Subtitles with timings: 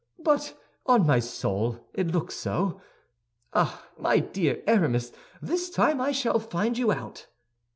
[0.17, 2.81] But on my soul, it looks so.
[3.53, 5.11] Ah, my dear Aramis,
[5.43, 7.27] this time I shall find you out."